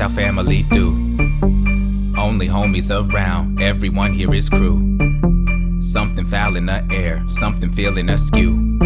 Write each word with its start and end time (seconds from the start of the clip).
our 0.00 0.08
family 0.10 0.62
do. 0.64 0.90
Only 2.16 2.46
homies 2.48 2.90
around, 2.90 3.60
everyone 3.60 4.12
here 4.12 4.32
is 4.32 4.48
crew. 4.48 4.98
Something 5.80 6.24
foul 6.24 6.56
in 6.56 6.66
the 6.66 6.86
air, 6.90 7.24
something 7.28 7.72
feeling 7.72 8.08
askew. 8.08 8.78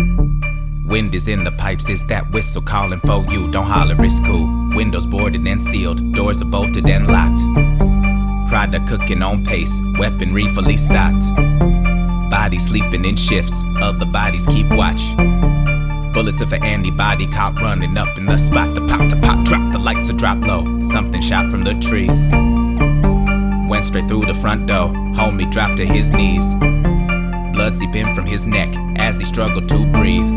Wind 0.87 1.15
is 1.15 1.29
in 1.29 1.45
the 1.45 1.53
pipes, 1.53 1.89
is 1.89 2.05
that 2.07 2.31
whistle 2.33 2.63
calling 2.63 3.01
for 3.01 3.25
you? 3.27 3.51
Don't 3.51 3.67
holler, 3.67 3.97
it's 3.99 4.21
cool. 4.21 4.49
Windows 4.75 5.07
boarded 5.07 5.47
and 5.47 5.63
sealed, 5.63 6.15
doors 6.15 6.43
are 6.43 6.47
bolted 6.47 6.89
and 6.89 7.07
locked. 7.07 7.43
Product 8.49 8.89
cooking 8.89 9.23
on 9.23 9.45
pace, 9.45 9.81
weaponry 9.99 10.47
fully 10.55 10.77
stocked. 10.77 11.25
Bodies 12.31 12.67
sleeping 12.67 13.05
in 13.05 13.17
shifts, 13.17 13.63
other 13.81 14.07
bodies 14.07 14.47
keep 14.47 14.67
watch. 14.71 15.03
Bullets 16.27 16.41
of 16.41 16.53
an 16.53 16.65
antibody 16.65 17.25
cop 17.29 17.55
running 17.55 17.97
up 17.97 18.19
in 18.19 18.27
the 18.27 18.37
spot. 18.37 18.75
The 18.75 18.85
pop, 18.89 19.09
the 19.09 19.17
pop, 19.17 19.45
drop, 19.45 19.73
the 19.73 19.79
lights 19.79 20.11
are 20.11 20.13
drop 20.13 20.45
low. 20.45 20.83
Something 20.83 21.23
shot 21.23 21.49
from 21.53 21.63
the 21.63 21.75
trees. 21.75 22.19
Went 23.71 23.87
straight 23.87 24.09
through 24.09 24.27
the 24.27 24.35
front 24.35 24.67
door. 24.67 24.89
Homie 25.15 25.49
dropped 25.49 25.77
to 25.77 25.87
his 25.87 26.11
knees. 26.11 26.45
Blood 27.55 27.79
seeping 27.79 28.13
from 28.13 28.27
his 28.27 28.45
neck 28.45 28.75
as 28.97 29.21
he 29.21 29.25
struggled 29.25 29.69
to 29.69 29.87
breathe. 29.93 30.29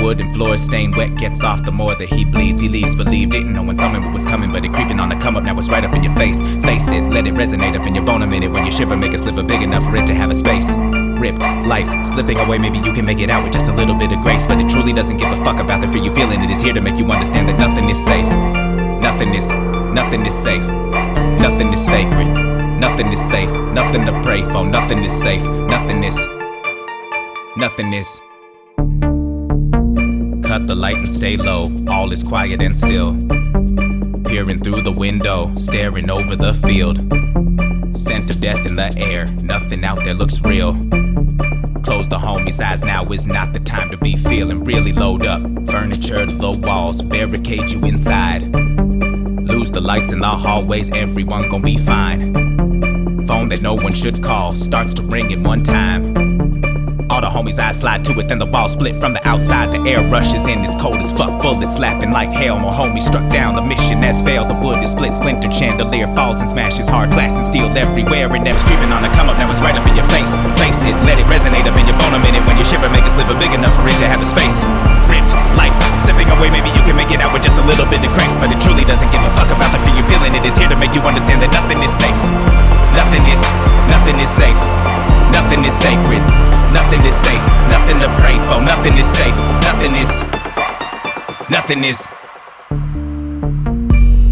Wooden 0.00 0.32
floor 0.32 0.56
stained 0.56 0.94
wet 0.94 1.16
gets 1.16 1.42
off 1.42 1.64
the 1.64 1.72
more 1.72 1.96
that 1.96 2.08
he 2.08 2.24
bleeds. 2.24 2.60
He 2.60 2.68
leaves, 2.68 2.94
believe, 2.94 3.30
didn't 3.30 3.54
know 3.54 3.64
when 3.64 3.76
something 3.76 4.12
was 4.12 4.24
coming, 4.24 4.52
but 4.52 4.64
it 4.64 4.72
creeping 4.72 5.00
on 5.00 5.08
the 5.08 5.16
come 5.16 5.34
up. 5.34 5.42
Now 5.42 5.58
it's 5.58 5.68
right 5.68 5.82
up 5.82 5.96
in 5.96 6.04
your 6.04 6.14
face. 6.14 6.40
Face 6.62 6.86
it, 6.86 7.02
let 7.10 7.26
it 7.26 7.34
resonate 7.34 7.76
up 7.76 7.88
in 7.88 7.96
your 7.96 8.04
bone 8.04 8.22
a 8.22 8.26
minute. 8.28 8.52
When 8.52 8.64
you 8.64 8.70
shiver, 8.70 8.96
make 8.96 9.14
a 9.14 9.18
sliver 9.18 9.42
big 9.42 9.62
enough 9.62 9.82
for 9.82 9.96
it 9.96 10.06
to 10.06 10.14
have 10.14 10.30
a 10.30 10.34
space. 10.34 10.68
Ripped, 11.18 11.42
life 11.66 12.06
slipping 12.06 12.38
away. 12.38 12.58
Maybe 12.58 12.78
you 12.78 12.92
can 12.92 13.04
make 13.04 13.20
it 13.20 13.30
out 13.30 13.42
with 13.42 13.52
just 13.52 13.66
a 13.66 13.72
little 13.72 13.94
bit 13.94 14.12
of 14.12 14.20
grace, 14.20 14.46
but 14.46 14.60
it 14.60 14.68
truly 14.68 14.92
doesn't 14.92 15.16
give 15.16 15.30
a 15.32 15.44
fuck 15.44 15.60
about 15.60 15.80
the 15.80 15.88
fear 15.88 16.02
you 16.02 16.14
feeling. 16.14 16.42
It 16.42 16.50
is 16.50 16.60
here 16.60 16.74
to 16.74 16.80
make 16.80 16.96
you 16.96 17.06
understand 17.06 17.48
that 17.48 17.58
nothing 17.58 17.88
is 17.88 18.02
safe. 18.04 18.26
Nothing 19.00 19.34
is, 19.34 19.50
nothing 19.92 20.26
is 20.26 20.34
safe. 20.34 20.62
Nothing 21.40 21.72
is 21.72 21.84
sacred. 21.84 22.26
Nothing 22.80 23.12
is 23.12 23.20
safe. 23.20 23.50
Nothing 23.72 24.04
to 24.06 24.20
pray 24.22 24.42
for. 24.42 24.66
Nothing 24.66 25.04
is 25.04 25.12
safe. 25.12 25.42
Nothing 25.68 26.02
is. 26.02 26.16
Nothing 27.56 27.92
is. 27.92 28.20
Cut 30.46 30.66
the 30.66 30.74
light 30.74 30.96
and 30.96 31.12
stay 31.12 31.36
low. 31.36 31.70
All 31.88 32.10
is 32.12 32.22
quiet 32.22 32.60
and 32.60 32.76
still. 32.76 33.12
Peering 34.24 34.60
through 34.60 34.82
the 34.82 34.92
window, 34.92 35.54
staring 35.56 36.10
over 36.10 36.34
the 36.36 36.54
field. 36.54 36.98
Scent 37.96 38.28
of 38.30 38.40
death 38.40 38.66
in 38.66 38.76
the 38.76 38.92
air. 38.98 39.26
Nothing 39.40 39.84
out 39.84 40.02
there 40.04 40.14
looks 40.14 40.40
real. 40.40 40.74
The 42.08 42.18
homie's 42.18 42.60
eyes 42.60 42.84
now 42.84 43.04
is 43.06 43.26
not 43.26 43.52
the 43.52 43.58
time 43.58 43.90
to 43.90 43.96
be 43.96 44.14
feeling 44.16 44.62
really 44.62 44.92
load 44.92 45.26
up. 45.26 45.42
Furniture, 45.66 46.24
low 46.26 46.56
walls, 46.56 47.02
barricade 47.02 47.68
you 47.70 47.84
inside. 47.84 48.42
Lose 48.54 49.72
the 49.72 49.80
lights 49.80 50.12
in 50.12 50.20
the 50.20 50.28
hallways, 50.28 50.90
everyone 50.90 51.48
gon' 51.48 51.62
be 51.62 51.76
fine. 51.78 52.32
Phone 53.26 53.48
that 53.48 53.60
no 53.60 53.74
one 53.74 53.92
should 53.92 54.22
call 54.22 54.54
starts 54.54 54.94
to 54.94 55.02
ring 55.02 55.32
in 55.32 55.42
one 55.42 55.64
time. 55.64 56.25
All 57.16 57.24
the 57.24 57.32
homies' 57.32 57.56
eyes 57.56 57.80
slide 57.80 58.04
to 58.04 58.12
it, 58.20 58.28
then 58.28 58.36
the 58.36 58.44
wall 58.44 58.68
split 58.68 59.00
from 59.00 59.16
the 59.16 59.24
outside. 59.24 59.72
The 59.72 59.80
air 59.88 60.04
rushes 60.12 60.44
in, 60.44 60.60
it's 60.60 60.76
cold 60.76 61.00
as 61.00 61.16
fuck. 61.16 61.40
Bullets 61.40 61.80
slapping 61.80 62.12
like 62.12 62.28
hail. 62.28 62.60
More 62.60 62.76
homies 62.76 63.08
struck 63.08 63.24
down. 63.32 63.56
The 63.56 63.64
mission 63.64 64.04
has 64.04 64.20
failed. 64.20 64.52
The 64.52 64.58
wood 64.60 64.84
is 64.84 64.92
split, 64.92 65.16
splintered. 65.16 65.48
Chandelier 65.48 66.12
falls 66.12 66.44
and 66.44 66.48
smashes. 66.52 66.84
Hard 66.84 67.08
glass 67.16 67.32
and 67.32 67.40
steel 67.40 67.72
everywhere. 67.72 68.28
And 68.36 68.44
them 68.44 68.60
streaming 68.60 68.92
on 68.92 69.00
the 69.00 69.08
come 69.16 69.32
up. 69.32 69.40
Now 69.40 69.48
it's 69.48 69.64
right 69.64 69.72
up 69.72 69.88
in 69.88 69.96
your 69.96 70.04
face. 70.12 70.28
Face 70.60 70.84
it, 70.84 70.92
let 71.08 71.16
it 71.16 71.24
resonate 71.32 71.64
up 71.64 71.72
in 71.80 71.88
your 71.88 71.96
bone 72.04 72.12
a 72.12 72.20
minute. 72.20 72.44
When 72.44 72.60
you 72.60 72.68
shiver, 72.68 72.92
make 72.92 73.08
a 73.08 73.12
sliver 73.16 73.32
big 73.40 73.56
enough 73.56 73.72
for 73.80 73.88
it 73.88 73.96
to 73.96 74.04
have 74.12 74.20
a 74.20 74.28
space. 74.28 74.60
Ripped, 75.08 75.32
life 75.56 75.72
slipping 76.04 76.28
away. 76.36 76.52
Maybe 76.52 76.68
you 76.76 76.84
can 76.84 77.00
make 77.00 77.08
it 77.08 77.24
out 77.24 77.32
with 77.32 77.48
just 77.48 77.56
a 77.56 77.64
little 77.64 77.88
bit 77.88 78.04
of 78.04 78.12
grace. 78.12 78.36
But 78.36 78.52
it 78.52 78.60
truly 78.60 78.84
doesn't 78.84 79.08
give 79.08 79.24
a 79.24 79.32
fuck 79.40 79.48
about 79.48 79.72
the 79.72 79.80
fear 79.88 79.96
you're 79.96 80.10
feeling. 80.12 80.36
It 80.36 80.44
is 80.44 80.60
here 80.60 80.68
to 80.68 80.76
make 80.76 80.92
you 80.92 81.00
understand 81.00 81.40
that 81.40 81.48
nothing 81.56 81.80
is 81.80 81.96
safe. 81.96 82.20
Nothing 82.92 83.24
is, 83.32 83.40
nothing 83.88 84.20
is 84.20 84.28
safe. 84.28 84.85
Nothing 85.36 85.64
is 85.66 85.74
sacred. 85.74 86.22
Nothing 86.72 87.04
is 87.04 87.14
safe. 87.14 87.46
Nothing 87.68 88.00
to 88.00 88.08
pray 88.20 88.36
for. 88.48 88.58
Nothing 88.62 88.96
is 88.96 89.04
safe. 89.04 89.36
Nothing 89.68 89.94
is. 89.94 90.12
Nothing 91.50 91.84
is. 91.84 92.00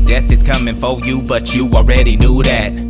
Death 0.08 0.32
is 0.32 0.42
coming 0.42 0.74
for 0.74 0.98
you, 1.00 1.20
but 1.20 1.54
you 1.54 1.68
already 1.74 2.16
knew 2.16 2.42
that. 2.44 2.83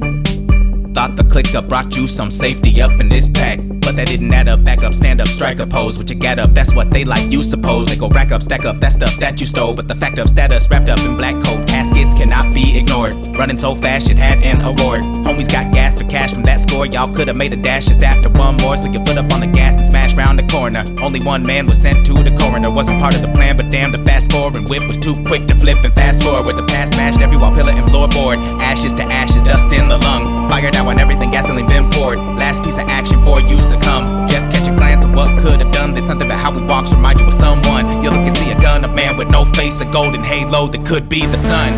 Thought 0.94 1.16
the 1.16 1.24
clicker 1.24 1.60
brought 1.60 1.96
you 1.96 2.06
some 2.06 2.30
safety 2.30 2.80
up 2.80 2.92
in 3.00 3.08
this 3.08 3.28
pack. 3.28 3.58
But 3.84 3.96
that 3.96 4.06
didn't 4.06 4.32
add 4.32 4.48
up, 4.48 4.62
back 4.62 4.84
up, 4.84 4.94
stand 4.94 5.20
up, 5.20 5.26
strike 5.26 5.58
a 5.58 5.66
pose. 5.66 5.98
What 5.98 6.08
you 6.08 6.14
get 6.14 6.38
up, 6.38 6.52
that's 6.52 6.72
what 6.72 6.90
they 6.92 7.04
like, 7.04 7.30
you 7.32 7.42
suppose. 7.42 7.86
They 7.86 7.96
go 7.96 8.08
rack 8.08 8.30
up, 8.30 8.42
stack 8.42 8.64
up, 8.64 8.78
that 8.78 8.92
stuff 8.92 9.18
that 9.18 9.40
you 9.40 9.46
stole. 9.46 9.74
But 9.74 9.88
the 9.88 9.96
fact 9.96 10.18
of 10.18 10.28
status 10.28 10.70
wrapped 10.70 10.88
up 10.88 11.00
in 11.00 11.16
black 11.16 11.34
coat 11.42 11.66
caskets 11.66 12.14
cannot 12.14 12.54
be 12.54 12.78
ignored. 12.78 13.14
Running 13.36 13.58
so 13.58 13.74
fast, 13.74 14.08
it 14.08 14.16
had 14.16 14.38
an 14.38 14.60
award. 14.62 15.02
Homies 15.26 15.50
got 15.50 15.72
gas 15.72 15.96
for 15.96 16.04
cash 16.08 16.32
from 16.32 16.44
that 16.44 16.62
score. 16.68 16.86
Y'all 16.86 17.12
could've 17.12 17.36
made 17.36 17.52
a 17.52 17.56
dash 17.56 17.86
just 17.86 18.02
after 18.04 18.30
one 18.30 18.56
more. 18.58 18.76
So 18.76 18.90
you 18.90 19.00
put 19.00 19.18
up 19.18 19.30
on 19.32 19.40
the 19.40 19.48
gas 19.48 19.76
and 19.76 19.86
smash 19.86 20.14
round 20.14 20.38
the 20.38 20.46
corner. 20.46 20.84
Only 21.02 21.20
one 21.20 21.42
man 21.42 21.66
was 21.66 21.82
sent 21.82 22.06
to 22.06 22.14
the 22.22 22.34
coroner. 22.38 22.70
Wasn't 22.70 23.00
part 23.00 23.16
of 23.16 23.22
the 23.22 23.32
plan, 23.32 23.56
but 23.56 23.68
damn, 23.70 23.90
the 23.90 23.98
fast 23.98 24.30
forward 24.30 24.68
whip 24.68 24.86
was 24.86 24.96
too 24.96 25.16
quick 25.24 25.46
to 25.48 25.56
flip 25.56 25.84
and 25.84 25.92
fast 25.94 26.22
forward. 26.22 26.46
With 26.46 26.56
the 26.56 26.72
past 26.72 26.94
smashed 26.94 27.20
every 27.20 27.36
wall, 27.36 27.52
pillar, 27.52 27.72
and 27.72 27.86
floorboard. 27.90 28.38
Ashes 28.60 28.94
to 28.94 29.02
ashes, 29.02 29.42
dust 29.42 29.72
in 29.72 29.88
the 29.88 29.98
lung. 29.98 30.48
Fire 30.48 30.70
down 30.84 30.86
when 30.86 30.98
everything 30.98 31.30
gasoline 31.30 31.66
been 31.66 31.88
poured. 31.90 32.18
Last 32.18 32.62
piece 32.62 32.78
of 32.78 32.86
action 32.88 33.22
for 33.24 33.40
you 33.40 33.60
succumb. 33.62 34.28
Just 34.28 34.52
catch 34.52 34.68
a 34.68 34.74
glance 34.76 35.04
of 35.04 35.12
what 35.12 35.28
could 35.40 35.60
have 35.60 35.72
done. 35.72 35.94
There's 35.94 36.06
something 36.06 36.28
about 36.28 36.40
how 36.40 36.52
we 36.52 36.62
walks 36.62 36.92
remind 36.92 37.20
you 37.20 37.26
of 37.26 37.34
someone. 37.34 38.02
You 38.02 38.10
look 38.10 38.26
and 38.28 38.36
see 38.36 38.50
a 38.50 38.58
gun, 38.60 38.84
a 38.84 38.88
man 38.88 39.16
with 39.16 39.28
no 39.28 39.44
face, 39.56 39.80
a 39.80 39.86
golden 39.86 40.22
halo 40.22 40.68
that 40.68 40.84
could 40.86 41.08
be 41.08 41.26
the 41.26 41.36
sun. 41.36 41.72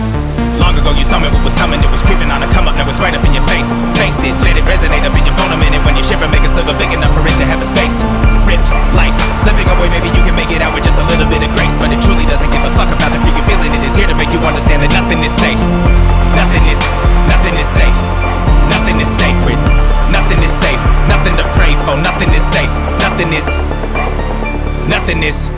Long 0.58 0.74
ago 0.74 0.90
you 0.96 1.04
saw 1.04 1.20
me 1.20 1.28
what 1.28 1.44
was 1.44 1.54
coming, 1.54 1.78
it 1.78 1.90
was 1.92 2.00
creeping 2.02 2.32
on 2.32 2.40
a 2.42 2.48
come 2.48 2.64
up, 2.64 2.74
now 2.80 2.88
it's 2.88 2.98
right 2.98 3.12
up 3.12 3.22
in 3.28 3.36
your 3.36 3.44
face. 3.46 3.68
Face 4.00 4.16
it, 4.24 4.32
let 4.40 4.56
it 4.56 4.64
resonate 4.64 5.04
up 5.04 5.12
in 5.12 5.22
your 5.28 5.36
bone 5.36 5.52
a 5.52 5.58
minute 5.60 5.84
when 5.84 5.94
you 5.94 6.02
shiver, 6.02 6.26
make 6.32 6.42
a 6.42 6.48
sliver 6.48 6.72
big 6.80 6.90
enough 6.96 7.12
for 7.12 7.22
it 7.28 7.36
to 7.36 7.44
have 7.44 7.60
a 7.60 7.68
space. 7.68 8.00
Ripped, 8.48 8.66
life, 8.96 9.12
slipping 9.44 9.68
away, 9.68 9.92
maybe 9.92 10.08
you 10.16 10.22
can 10.24 10.34
make 10.34 10.48
it 10.48 10.64
out 10.64 10.72
with 10.72 10.82
just 10.82 10.96
a 10.96 11.06
little 11.12 11.28
bit 11.28 11.44
of 11.44 11.52
grace, 11.54 11.76
but 11.76 11.92
it 11.92 12.00
truly 12.00 12.24
doesn't 12.24 12.48
give 12.48 12.64
a 12.64 12.72
fuck 12.72 12.88
about 12.88 13.12
the 13.12 13.20
fear 13.20 13.36
you're 13.36 13.44
feeling. 13.44 13.70
It 13.70 13.84
is 13.84 13.94
here 14.00 14.08
to 14.08 14.16
make 14.16 14.32
you 14.32 14.40
understand 14.40 14.80
that 14.80 14.92
nothing 14.96 15.20
is 15.20 15.34
safe. 15.36 15.60
Nothing 16.32 16.64
is, 16.72 16.80
nothing 17.28 17.54
is 17.60 17.68
safe. 17.76 18.25
Nothing 22.06 22.34
is 22.34 22.44
safe. 22.52 22.70
Nothing 23.00 23.32
is. 23.32 23.46
Nothing 24.88 25.24
is. 25.24 25.55